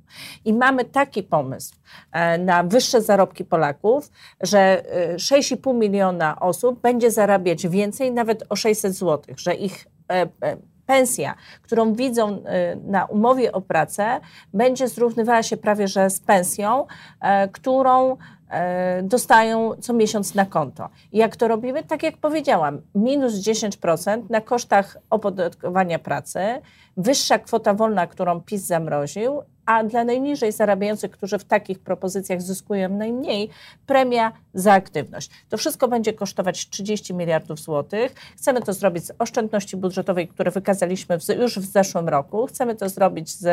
I 0.46 0.53
mamy 0.53 0.86
taki 0.86 1.24
pomysł 1.24 1.75
e, 2.12 2.38
na 2.38 2.63
wyższe 2.63 3.01
zarobki 3.01 3.46
Polaków, 3.46 4.12
że 4.42 4.84
6,5 5.15 5.70
e, 5.70 5.74
miliona 5.74 6.39
osób 6.39 6.82
będzie 6.82 7.12
zarabiać 7.12 7.68
więcej, 7.68 8.12
nawet 8.12 8.44
o 8.50 8.56
600 8.56 8.94
zł, 8.94 9.36
że 9.38 9.56
ich 9.56 9.88
e, 10.12 10.27
e, 10.42 10.58
pensja, 10.86 11.36
którą 11.62 11.94
widzą 11.94 12.38
y, 12.38 12.42
na 12.86 13.06
umowie 13.06 13.52
o 13.52 13.62
pracę, 13.62 14.20
będzie 14.54 14.88
zrównywała 14.88 15.44
się 15.44 15.58
prawie 15.58 15.88
że 15.88 16.10
z 16.10 16.20
pensją, 16.20 16.86
e, 17.22 17.48
którą 17.48 18.18
e, 18.50 19.04
dostają 19.04 19.72
co 19.82 19.94
miesiąc 19.94 20.36
na 20.36 20.46
konto. 20.46 20.90
Jak 21.13 21.36
to 21.36 21.48
robimy? 21.48 21.84
Tak 21.84 22.04
jak 22.04 22.18
powiedziałam, 22.18 22.82
minus 22.96 23.34
10% 23.34 24.30
na 24.30 24.42
kosztach 24.42 24.98
opodatkowania 25.10 26.00
pracy, 26.00 26.40
wyższa 26.98 27.40
kwota 27.40 27.74
wolna, 27.74 28.08
którą 28.08 28.42
PiS 28.42 28.62
zamroził, 28.62 29.42
a 29.65 29.84
dla 29.84 30.03
najniżej 30.03 30.51
zarabiających, 30.51 31.12
którzy 31.12 31.39
w 31.39 31.43
takich 31.43 31.79
propozycjach 31.79 32.41
zyskują 32.41 32.89
najmniej, 32.89 33.50
premia 33.86 34.32
za 34.53 34.74
aktywność. 34.74 35.29
To 35.50 35.58
wszystko 35.58 35.88
będzie 35.88 36.13
kosztować 36.13 36.70
30 36.70 37.13
miliardów 37.13 37.60
złotych. 37.60 38.13
Chcemy 38.38 38.62
to 38.62 38.74
zrobić 38.74 39.05
z 39.05 39.12
oszczędności 39.20 39.77
budżetowej, 39.77 40.27
które 40.27 40.51
wykazaliśmy 40.51 41.17
już 41.39 41.60
w 41.60 41.65
zeszłym 41.65 42.10
roku. 42.10 42.48
Chcemy 42.48 42.75
to 42.75 42.89
zrobić 42.89 43.29
z 43.29 43.46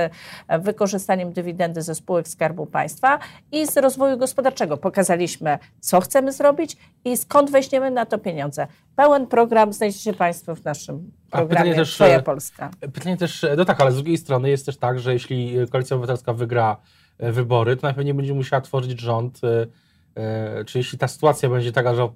e, 0.49 0.59
wykorzystaniem 0.59 1.33
dywidendy 1.33 1.83
ze 1.83 1.95
spółek 1.95 2.29
Skarbu 2.29 2.67
Państwa 2.67 3.19
i 3.52 3.67
z 3.67 3.76
rozwoju 3.76 4.19
gospodarczego. 4.19 4.76
Pokazaliśmy, 4.76 5.59
co 5.81 6.00
chcemy 6.00 6.33
zrobić 6.33 6.76
i 7.05 7.17
skąd 7.17 7.50
weźmiemy 7.50 7.90
na 7.90 8.07
to 8.07 8.19
pieniądze. 8.19 8.67
Pełen 8.97 9.26
program 9.26 9.73
znajdziecie 9.73 10.12
Państwo 10.12 10.55
w 10.55 10.64
naszym 10.64 11.20
programie 11.31 11.75
też, 11.75 11.95
Twoja 11.95 12.19
e, 12.19 12.23
Polska. 12.23 12.71
Pytanie 12.93 13.17
też, 13.17 13.45
e, 13.45 13.57
no 13.57 13.65
tak, 13.65 13.81
ale 13.81 13.93
z 13.93 13.95
drugiej 13.95 14.19
strony 14.19 14.51
jest 14.51 14.67
też 14.67 14.77
tak, 14.77 15.01
że 15.01 15.13
jeśli 15.13 15.57
Koalicja 15.71 15.97
Obywatelska 15.97 16.33
wygra 16.33 16.77
e, 17.19 17.33
wybory, 17.33 17.77
to 17.77 17.87
najpewniej 17.87 18.15
będzie 18.15 18.35
musiała 18.35 18.61
tworzyć 18.61 19.01
rząd, 19.01 19.41
czy 20.67 20.79
jeśli 20.79 20.99
ta 20.99 21.09
sytuacja 21.09 21.49
będzie 21.49 21.73
taka, 21.73 21.95
że 21.95 22.09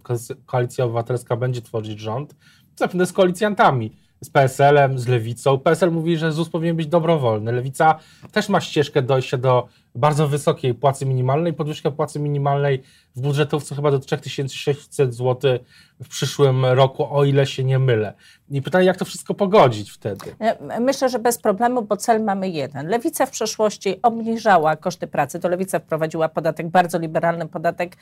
Koalicja 0.46 0.84
Obywatelska 0.84 1.36
będzie 1.36 1.62
tworzyć 1.62 2.00
rząd, 2.00 2.34
to 2.74 2.78
zapewne 2.78 3.06
z 3.06 3.12
koalicjantami 3.12 3.96
z 4.24 4.30
PSL-em, 4.30 4.98
z 4.98 5.08
Lewicą. 5.08 5.58
PSL 5.58 5.90
mówi, 5.90 6.16
że 6.16 6.32
ZUS 6.32 6.48
powinien 6.48 6.76
być 6.76 6.86
dobrowolny. 6.86 7.52
Lewica 7.52 7.98
też 8.32 8.48
ma 8.48 8.60
ścieżkę 8.60 9.02
dojścia 9.02 9.36
do 9.36 9.68
bardzo 9.94 10.28
wysokiej 10.28 10.74
płacy 10.74 11.06
minimalnej. 11.06 11.52
Podwyżka 11.52 11.90
płacy 11.90 12.20
minimalnej 12.20 12.82
w 13.16 13.20
budżetówce 13.20 13.74
chyba 13.74 13.90
do 13.90 13.98
3600 13.98 15.14
zł 15.14 15.58
w 16.02 16.08
przyszłym 16.08 16.64
roku, 16.64 17.06
o 17.10 17.24
ile 17.24 17.46
się 17.46 17.64
nie 17.64 17.78
mylę. 17.78 18.14
I 18.50 18.62
pytanie, 18.62 18.86
jak 18.86 18.96
to 18.96 19.04
wszystko 19.04 19.34
pogodzić 19.34 19.90
wtedy? 19.90 20.36
Myślę, 20.80 21.08
że 21.08 21.18
bez 21.18 21.38
problemu, 21.38 21.82
bo 21.82 21.96
cel 21.96 22.24
mamy 22.24 22.48
jeden. 22.48 22.86
Lewica 22.88 23.26
w 23.26 23.30
przeszłości 23.30 24.02
obniżała 24.02 24.76
koszty 24.76 25.06
pracy. 25.06 25.40
To 25.40 25.48
Lewica 25.48 25.78
wprowadziła 25.78 26.28
podatek, 26.28 26.68
bardzo 26.68 26.98
liberalny 26.98 27.48
podatek 27.48 27.96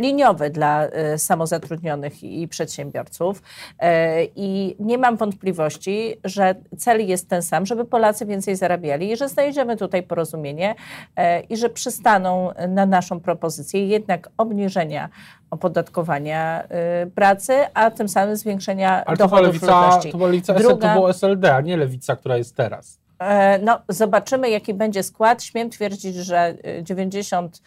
liniowy 0.00 0.50
dla 0.50 0.86
e, 0.86 1.18
samozatrudnionych 1.18 2.22
i 2.22 2.48
przedsiębiorców. 2.48 3.42
E, 3.78 4.24
I 4.24 4.76
nie 4.78 4.98
mam 4.98 5.16
wątpliwości, 5.16 6.16
że 6.24 6.54
cel 6.78 7.08
jest 7.08 7.28
ten 7.28 7.42
sam, 7.42 7.66
żeby 7.66 7.84
Polacy 7.84 8.26
więcej 8.26 8.56
zarabiali 8.56 9.12
i 9.12 9.16
że 9.16 9.28
znajdziemy 9.28 9.76
tutaj 9.76 10.02
porozumienie 10.02 10.74
e, 11.16 11.29
i 11.48 11.56
że 11.56 11.68
przystaną 11.68 12.50
na 12.68 12.86
naszą 12.86 13.20
propozycję 13.20 13.86
jednak 13.86 14.28
obniżenia 14.38 15.08
opodatkowania 15.50 16.64
y, 17.04 17.10
pracy, 17.10 17.52
a 17.74 17.90
tym 17.90 18.08
samym 18.08 18.36
zwiększenia 18.36 19.04
Ale 19.04 19.16
dochodów 19.16 19.40
to 19.40 19.46
lewica, 19.46 19.80
ludności. 19.80 20.12
To 20.12 20.18
była 20.18 20.30
lewica, 20.30 20.54
Druga, 20.54 20.88
to 20.88 20.94
było 20.94 21.10
SLD, 21.10 21.54
a 21.54 21.60
nie 21.60 21.76
lewica, 21.76 22.16
która 22.16 22.36
jest 22.36 22.56
teraz. 22.56 22.98
E, 23.18 23.58
no, 23.58 23.80
zobaczymy, 23.88 24.50
jaki 24.50 24.74
będzie 24.74 25.02
skład. 25.02 25.42
Śmiem 25.42 25.70
twierdzić, 25.70 26.16
że 26.16 26.54
90 26.82 27.56
y, 27.56 27.60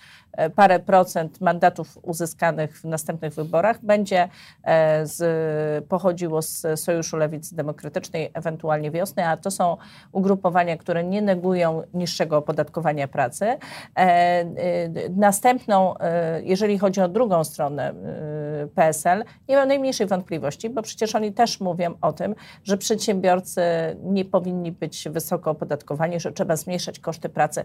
parę 0.55 0.79
procent 0.79 1.41
mandatów 1.41 1.99
uzyskanych 2.01 2.79
w 2.79 2.83
następnych 2.83 3.33
wyborach 3.33 3.85
będzie 3.85 4.29
e, 4.63 5.07
z, 5.07 5.85
pochodziło 5.85 6.41
z 6.41 6.79
Sojuszu 6.79 7.17
Lewicy 7.17 7.55
Demokratycznej, 7.55 8.31
ewentualnie 8.33 8.91
wiosny, 8.91 9.27
a 9.27 9.37
to 9.37 9.51
są 9.51 9.77
ugrupowania, 10.11 10.77
które 10.77 11.03
nie 11.03 11.21
negują 11.21 11.83
niższego 11.93 12.37
opodatkowania 12.37 13.07
pracy. 13.07 13.57
E, 13.97 14.45
następną, 15.09 15.95
jeżeli 16.43 16.79
chodzi 16.79 17.01
o 17.01 17.07
drugą 17.07 17.43
stronę 17.43 17.93
PSL, 18.75 19.23
nie 19.49 19.55
mam 19.55 19.67
najmniejszej 19.67 20.07
wątpliwości, 20.07 20.69
bo 20.69 20.81
przecież 20.81 21.15
oni 21.15 21.33
też 21.33 21.59
mówią 21.59 21.93
o 22.01 22.13
tym, 22.13 22.35
że 22.63 22.77
przedsiębiorcy 22.77 23.61
nie 24.03 24.25
powinni 24.25 24.71
być 24.71 25.09
wysoko 25.09 25.51
opodatkowani, 25.51 26.19
że 26.19 26.31
trzeba 26.31 26.55
zmniejszać 26.55 26.99
koszty 26.99 27.29
pracy. 27.29 27.63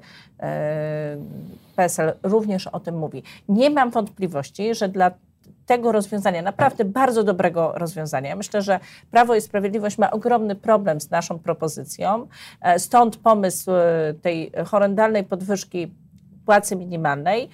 PSL 1.77 2.13
również 2.23 2.58
również 2.59 2.67
o 2.67 2.81
tym 2.81 2.99
mówi. 2.99 3.23
Nie 3.49 3.71
mam 3.71 3.91
wątpliwości, 3.91 4.75
że 4.75 4.89
dla 4.89 5.11
tego 5.67 5.93
rozwiązania, 5.93 6.43
naprawdę 6.43 6.85
bardzo 6.85 7.25
dobrego 7.25 7.73
rozwiązania. 7.75 8.37
Myślę, 8.37 8.63
że 8.63 8.81
Prawo 9.11 9.35
i 9.35 9.41
Sprawiedliwość 9.41 9.99
ma 9.99 10.11
ogromny 10.11 10.55
problem 10.55 11.01
z 11.01 11.11
naszą 11.11 11.39
propozycją. 11.39 12.29
E, 12.61 12.79
stąd 12.79 13.17
pomysł 13.17 13.71
e, 13.71 14.15
tej 14.23 14.53
horrendalnej 14.67 15.25
podwyżki 15.25 15.91
płacy 16.49 16.77
minimalnej, 16.77 17.49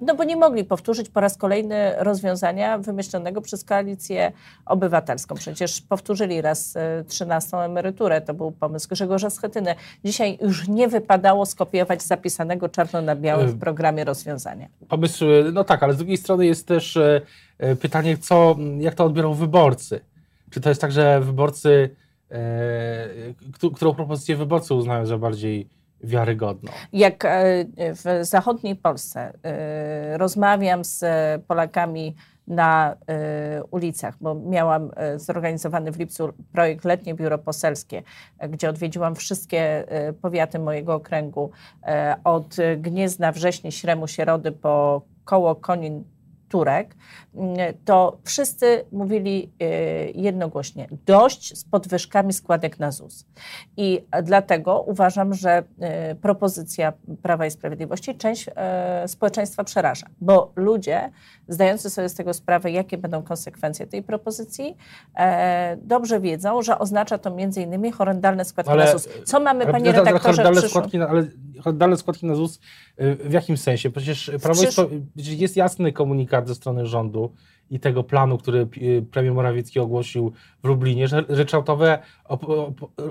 no 0.00 0.14
bo 0.14 0.24
nie 0.24 0.36
mogli 0.36 0.64
powtórzyć 0.64 1.08
po 1.08 1.20
raz 1.20 1.36
kolejny 1.36 1.92
rozwiązania 1.98 2.78
wymyślonego 2.78 3.40
przez 3.40 3.64
koalicję 3.64 4.32
obywatelską. 4.66 5.34
Przecież 5.34 5.80
powtórzyli 5.80 6.40
raz 6.40 6.74
13 7.08 7.56
e, 7.56 7.60
emeryturę, 7.60 8.20
to 8.20 8.34
był 8.34 8.52
pomysł 8.52 8.88
Grzegorza 8.88 9.30
Schetyny. 9.30 9.74
Dzisiaj 10.04 10.38
już 10.40 10.68
nie 10.68 10.88
wypadało 10.88 11.46
skopiować 11.46 12.02
zapisanego 12.02 12.68
czarno 12.68 13.02
na 13.02 13.16
białym 13.16 13.48
w 13.48 13.58
programie 13.58 14.04
rozwiązania. 14.04 14.68
Pomysł, 14.88 15.24
no 15.52 15.64
tak, 15.64 15.82
ale 15.82 15.92
z 15.92 15.96
drugiej 15.96 16.16
strony 16.16 16.46
jest 16.46 16.66
też 16.66 16.96
e, 16.96 17.20
e, 17.58 17.76
pytanie, 17.76 18.18
co, 18.18 18.56
jak 18.78 18.94
to 18.94 19.04
odbiorą 19.04 19.34
wyborcy. 19.34 20.00
Czy 20.50 20.60
to 20.60 20.68
jest 20.68 20.80
tak, 20.80 20.92
że 20.92 21.20
wyborcy, 21.20 21.90
e, 22.30 23.70
którą 23.74 23.94
propozycję 23.94 24.36
wyborcy 24.36 24.74
uznają 24.74 25.06
za 25.06 25.18
bardziej 25.18 25.79
wiarygodną. 26.04 26.72
Jak 26.92 27.24
e, 27.24 27.64
w 27.76 28.18
zachodniej 28.22 28.76
Polsce 28.76 29.32
e, 29.42 30.18
rozmawiam 30.18 30.84
z 30.84 31.04
Polakami 31.46 32.14
na 32.46 32.96
e, 33.06 33.64
ulicach, 33.70 34.14
bo 34.20 34.34
miałam 34.34 34.90
zorganizowany 35.16 35.92
w 35.92 35.98
lipcu 35.98 36.32
projekt 36.52 36.84
Letnie 36.84 37.14
Biuro 37.14 37.38
Poselskie, 37.38 38.02
gdzie 38.48 38.70
odwiedziłam 38.70 39.14
wszystkie 39.14 39.84
powiaty 40.22 40.58
mojego 40.58 40.94
okręgu 40.94 41.50
od 42.24 42.56
Gniezna, 42.78 43.32
Wrześni, 43.32 43.72
Śremu, 43.72 44.08
Sierody 44.08 44.52
po 44.52 45.02
Koło, 45.24 45.54
Konin, 45.54 46.04
Turek, 46.50 46.94
to 47.84 48.18
wszyscy 48.24 48.84
mówili 48.92 49.52
e, 49.60 49.64
jednogłośnie 50.10 50.88
dość 51.06 51.58
z 51.58 51.64
podwyżkami 51.64 52.32
składek 52.32 52.78
na 52.78 52.90
ZUS. 52.90 53.26
I 53.76 54.04
dlatego 54.22 54.80
uważam, 54.80 55.34
że 55.34 55.62
e, 55.80 56.14
propozycja 56.14 56.92
Prawa 57.22 57.46
i 57.46 57.50
Sprawiedliwości 57.50 58.14
część 58.14 58.50
e, 58.56 59.08
społeczeństwa 59.08 59.64
przeraża, 59.64 60.06
bo 60.20 60.52
ludzie 60.56 61.10
zdający 61.48 61.90
sobie 61.90 62.08
z 62.08 62.14
tego 62.14 62.34
sprawę, 62.34 62.70
jakie 62.70 62.98
będą 62.98 63.22
konsekwencje 63.22 63.86
tej 63.86 64.02
propozycji, 64.02 64.76
dobrze 65.76 66.20
wiedzą, 66.20 66.62
że 66.62 66.78
oznacza 66.78 67.18
to 67.18 67.30
między 67.30 67.62
innymi 67.62 67.92
horrendalne 67.92 68.44
składki 68.44 68.72
ale, 68.72 68.84
na 68.84 68.90
ZUS. 68.90 69.08
Co 69.24 69.40
mamy, 69.40 69.66
panie 69.66 69.92
redaktorze, 69.92 70.18
horrendalne 70.18 70.68
składki 70.68 70.98
na, 70.98 71.08
ale 71.08 71.26
horrendalne 71.60 71.96
składki 71.96 72.26
na 72.26 72.34
ZUS 72.34 72.60
w 72.98 73.32
jakim 73.32 73.56
sensie? 73.56 73.90
Przecież 73.90 74.30
Prawo 74.42 74.62
Przysz... 74.62 74.76
jest 75.16 75.56
jasny 75.56 75.92
komunikat 75.92 76.48
ze 76.48 76.54
strony 76.54 76.86
rządu, 76.86 77.32
i 77.70 77.80
tego 77.80 78.04
planu, 78.04 78.38
który 78.38 78.68
premier 79.10 79.34
Morawiecki 79.34 79.80
ogłosił 79.80 80.32
w 80.62 80.66
Lublinie, 80.66 81.08
że 81.08 81.24
ryczałtowe 81.28 81.98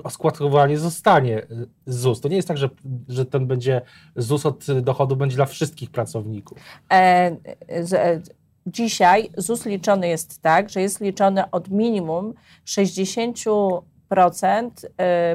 oskładkowanie 0.04 0.78
zostanie 0.78 1.46
z 1.86 1.96
ZUS. 1.96 2.20
To 2.20 2.28
nie 2.28 2.36
jest 2.36 2.48
tak, 2.48 2.58
że, 2.58 2.70
że 3.08 3.26
ten 3.26 3.46
będzie 3.46 3.80
ZUS 4.16 4.46
od 4.46 4.66
dochodu 4.80 5.16
będzie 5.16 5.36
dla 5.36 5.46
wszystkich 5.46 5.90
pracowników. 5.90 6.58
E, 6.90 7.36
z, 7.82 7.92
e, 7.92 8.20
dzisiaj 8.66 9.30
ZUS 9.36 9.66
liczony 9.66 10.08
jest 10.08 10.42
tak, 10.42 10.70
że 10.70 10.80
jest 10.80 11.00
liczony 11.00 11.50
od 11.50 11.70
minimum 11.70 12.34
60 12.64 13.44
procent 13.44 13.86
y, 13.86 13.89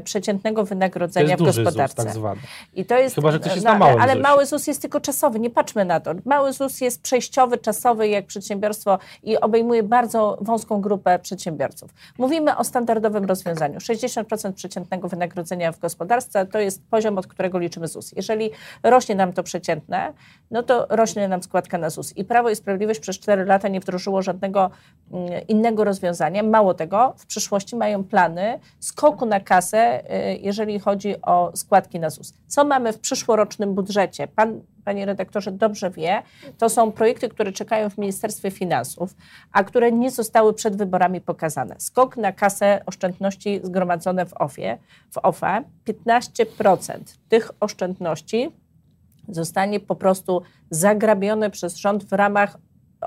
przeciętnego 0.04 0.66
wynagrodzenia 0.66 1.38
w 1.38 1.42
gospodarce. 1.42 1.96
ZUS, 1.96 2.06
tak 2.06 2.16
zwany. 2.16 2.42
I 2.74 2.86
to 2.86 2.98
jest, 2.98 3.16
Chyba, 3.16 3.32
że 3.32 3.40
ktoś 3.40 3.54
jest 3.54 3.66
no, 3.66 3.74
na 3.74 3.80
małym 3.80 4.02
Ale 4.02 4.14
ZUS. 4.14 4.24
mały 4.24 4.46
ZUS 4.46 4.68
jest 4.68 4.82
tylko 4.82 5.00
czasowy, 5.00 5.40
nie 5.40 5.50
patrzmy 5.50 5.86
na 5.86 6.00
to. 6.00 6.12
Mały 6.26 6.54
ZUS 6.54 6.82
jest 6.82 7.02
przejściowy, 7.02 7.58
czasowy 7.58 8.08
jak 8.08 8.26
przedsiębiorstwo 8.26 9.00
i 9.24 9.38
obejmuje 9.38 9.84
bardzo 9.84 10.38
wąską 10.42 10.82
grupę 10.82 11.20
przedsiębiorców. 11.20 11.94
Mówimy 12.18 12.58
o 12.58 12.64
standardowym 12.64 13.26
rozwiązaniu. 13.26 13.80
60% 13.80 14.54
przeciętnego 14.54 15.08
wynagrodzenia 15.08 15.72
w 15.72 15.80
gospodarce 15.80 16.46
to 16.46 16.60
jest 16.60 16.82
poziom, 16.90 17.18
od 17.18 17.28
którego 17.28 17.60
liczymy 17.60 17.88
ZUS. 17.88 18.14
Jeżeli 18.16 18.52
rośnie 18.84 19.16
nam 19.16 19.34
to 19.34 19.44
przeciętne, 19.44 20.14
no 20.52 20.64
to 20.64 20.88
rośnie 20.90 21.28
nam 21.28 21.44
składka 21.44 21.78
na 21.78 21.90
ZUS. 21.90 22.18
I 22.18 22.26
Prawo 22.26 22.50
i 22.50 22.56
Sprawiedliwość 22.56 23.00
przez 23.00 23.20
4 23.20 23.46
lata 23.46 23.68
nie 23.68 23.80
wdrożyło 23.80 24.22
żadnego 24.22 24.70
mm, 25.12 25.48
innego 25.48 25.84
rozwiązania. 25.84 26.44
Mało 26.44 26.74
tego, 26.74 27.14
w 27.18 27.26
przyszłości 27.26 27.76
mają 27.76 28.04
plany 28.04 28.60
skoku 28.80 29.26
na 29.26 29.40
kasę, 29.40 30.04
y, 30.34 30.38
jeżeli 30.42 30.80
chodzi 30.80 31.22
o 31.22 31.52
składki 31.56 32.00
na 32.00 32.10
ZUS. 32.10 32.34
Co 32.48 32.66
mamy 32.66 32.94
w 32.94 33.00
przyszłorocznym 33.00 33.76
budżecie? 33.76 34.28
Pan, 34.28 34.62
panie 34.86 35.06
redaktorze, 35.06 35.52
dobrze 35.52 35.90
wie, 35.92 36.22
to 36.58 36.70
są 36.70 36.92
projekty, 36.92 37.30
które 37.30 37.52
czekają 37.52 37.90
w 37.90 37.98
Ministerstwie 37.98 38.52
Finansów, 38.52 39.16
a 39.52 39.64
które 39.64 39.92
nie 39.92 40.12
zostały 40.12 40.54
przed 40.54 40.76
wyborami 40.76 41.22
pokazane. 41.22 41.76
Skok 41.78 42.18
na 42.18 42.32
kasę 42.32 42.82
oszczędności 42.86 43.60
zgromadzone 43.64 44.26
w 44.26 44.34
OFE, 44.34 44.78
w 45.12 45.18
OFE 45.18 45.64
15% 45.86 47.00
tych 47.30 47.52
oszczędności 47.60 48.52
zostanie 49.30 49.80
po 49.80 49.96
prostu 49.96 50.42
zagrabione 50.70 51.50
przez 51.50 51.76
rząd 51.76 52.04
w 52.04 52.14
ramach 52.14 52.58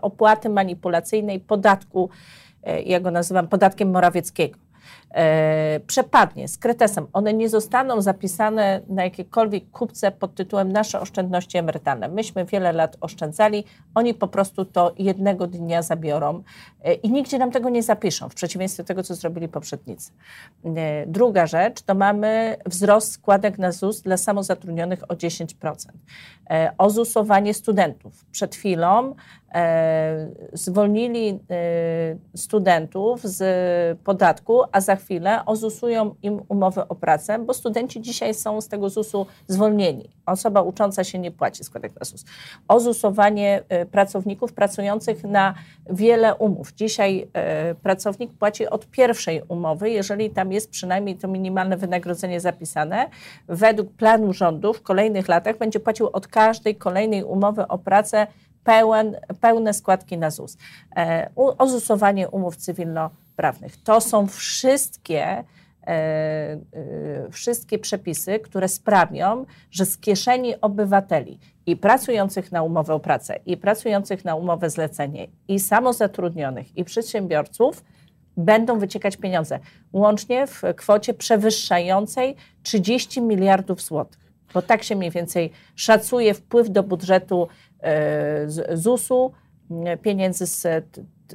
opłaty 0.03 0.49
manipulacyjnej 0.49 1.41
podatku, 1.41 2.11
e, 2.63 2.83
ja 2.83 3.01
go 3.01 3.11
nazywam 3.11 3.49
podatkiem 3.49 3.91
Morawieckiego. 3.91 4.59
E, 5.15 5.81
przepadnie 5.87 6.49
z 6.49 6.59
kretesem. 6.59 7.07
One 7.13 7.35
nie 7.35 7.49
zostaną 7.49 8.01
zapisane 8.03 8.81
na 8.89 9.05
jakiekolwiek 9.05 9.71
kupce 9.71 10.11
pod 10.11 10.35
tytułem 10.35 10.73
nasze 10.73 11.01
oszczędności 11.01 11.59
emerytalne. 11.59 12.09
Myśmy 12.09 12.45
wiele 12.45 12.73
lat 12.73 12.97
oszczędzali, 13.01 13.65
oni 13.95 14.15
po 14.15 14.29
prostu 14.29 14.65
to 14.65 14.95
jednego 14.99 15.47
dnia 15.47 15.83
zabiorą 15.83 16.43
e, 16.83 16.95
i 16.95 17.11
nigdzie 17.11 17.39
nam 17.39 17.51
tego 17.51 17.69
nie 17.69 17.83
zapiszą, 17.83 18.29
w 18.29 18.35
przeciwieństwie 18.35 18.83
do 18.83 18.87
tego, 18.87 19.03
co 19.03 19.15
zrobili 19.15 19.49
poprzednicy. 19.49 20.13
E, 20.65 21.07
druga 21.07 21.47
rzecz, 21.47 21.83
to 21.83 21.95
mamy 21.95 22.57
wzrost 22.67 23.13
składek 23.13 23.59
na 23.59 23.73
ZUS 23.73 24.01
dla 24.01 24.17
samozatrudnionych 24.17 25.11
o 25.11 25.15
10%. 25.15 25.47
Ozusowanie 26.79 27.55
studentów. 27.55 28.25
Przed 28.31 28.55
chwilą 28.55 29.15
zwolnili 30.53 31.39
studentów 32.37 33.23
z 33.23 33.99
podatku, 33.99 34.63
a 34.73 34.81
za 34.81 34.97
chwilę 34.99 35.45
ozusują 35.47 36.15
im 36.23 36.41
umowy 36.49 36.89
o 36.89 36.95
pracę, 36.95 37.39
bo 37.39 37.55
studenci 37.55 38.01
dzisiaj 38.01 38.35
są 38.35 38.61
z 38.61 38.69
tego 38.69 38.91
ZUS-u 38.91 39.27
zwolnieni. 39.47 40.11
Osoba 40.27 40.63
ucząca 40.63 41.05
się 41.05 41.19
nie 41.19 41.31
płaci 41.31 41.65
składek 41.65 42.01
na 42.01 42.05
ZUS. 42.05 42.25
Ozusowanie 42.69 43.63
e, 43.69 43.87
pracowników 43.87 44.53
pracujących 44.53 45.25
na 45.25 45.55
wiele 45.91 46.35
umów. 46.35 46.73
Dzisiaj 46.73 47.29
pracownik 47.83 48.33
płaci 48.33 48.67
od 48.67 48.87
pierwszej 48.87 49.43
umowy, 49.49 49.91
jeżeli 49.91 50.31
tam 50.31 50.53
jest 50.53 50.71
przynajmniej 50.71 51.17
to 51.17 51.29
minimalne 51.29 51.77
wynagrodzenie 51.77 52.41
zapisane. 52.41 53.11
Według 53.49 53.93
planu 53.93 54.33
rządu 54.33 54.73
w 54.73 54.83
kolejnych 54.83 55.29
latach 55.29 55.59
będzie 55.59 55.81
płacił 55.81 56.09
od 56.13 56.27
każdej 56.27 56.77
kolejnej 56.77 57.25
umowy 57.25 57.69
o 57.69 57.79
pracę 57.79 58.27
pełen, 58.65 59.17
pełne 59.41 59.75
składki 59.75 60.19
na 60.19 60.31
ZUS. 60.31 60.57
E, 60.97 61.31
ozusowanie 61.37 62.29
umów 62.29 62.57
cywilnoprawnych. 63.39 63.83
To 63.83 64.01
są 64.01 64.27
wszystkie 64.27 65.23
e, 65.27 65.45
e, 65.87 66.61
wszystkie 67.31 67.79
przepisy, 67.79 68.39
które 68.39 68.69
sprawią, 68.69 69.45
że 69.71 69.87
z 69.87 69.99
kieszeni 69.99 70.61
obywateli 70.61 71.39
i 71.67 71.77
pracujących 71.77 72.53
na 72.53 72.63
umowę 72.63 72.95
o 72.95 73.01
pracę, 73.01 73.39
i 73.47 73.57
pracujących 73.57 74.25
na 74.25 74.35
umowę 74.35 74.71
zlecenie, 74.71 75.29
i 75.49 75.61
samozatrudnionych, 75.61 76.77
i 76.77 76.85
przedsiębiorców 76.85 77.85
będą 78.37 78.79
wyciekać 78.79 79.17
pieniądze. 79.17 79.59
Łącznie 79.93 80.47
w 80.47 80.63
kwocie 80.77 81.15
przewyższającej 81.15 82.37
30 82.63 83.23
miliardów 83.23 83.83
złotych. 83.83 84.29
Bo 84.55 84.63
tak 84.63 84.83
się 84.83 84.97
mniej 84.97 85.11
więcej 85.11 85.51
szacuje 85.77 86.35
wpływ 86.35 86.71
do 86.71 86.83
budżetu 86.83 87.49
E, 87.81 88.77
ZUS-u, 88.77 89.33
pieniędzy 90.03 90.47
z, 90.47 90.67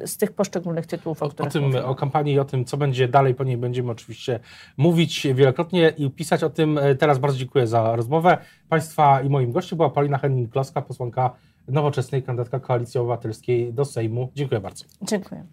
z 0.06 0.18
tych 0.18 0.32
poszczególnych 0.32 0.86
tytułów, 0.86 1.24
o, 1.24 1.26
o 1.26 1.30
tym, 1.30 1.64
mówimy. 1.64 1.86
O 1.86 1.96
kampanii 1.96 2.34
i 2.34 2.40
o 2.40 2.46
tym, 2.46 2.66
co 2.66 2.78
będzie 2.78 3.08
dalej, 3.08 3.36
po 3.36 3.44
niej 3.44 3.58
będziemy 3.58 3.92
oczywiście 3.92 4.40
mówić 4.78 5.28
wielokrotnie 5.34 5.94
i 5.98 6.12
pisać 6.12 6.44
o 6.44 6.50
tym. 6.50 6.78
E, 6.78 6.96
teraz 6.96 7.20
bardzo 7.20 7.38
dziękuję 7.38 7.68
za 7.68 7.96
rozmowę. 7.96 8.38
Państwa 8.70 9.22
i 9.22 9.30
moim 9.30 9.52
gościem 9.52 9.78
była 9.78 9.90
Paulina 9.90 10.18
Henning-Kloska, 10.18 10.82
posłanka 10.82 11.36
nowoczesnej 11.68 12.24
kandydatka 12.24 12.60
Koalicji 12.60 13.00
Obywatelskiej 13.00 13.74
do 13.74 13.86
Sejmu. 13.86 14.32
Dziękuję 14.36 14.62
bardzo. 14.62 14.86
Dziękuję. 15.02 15.46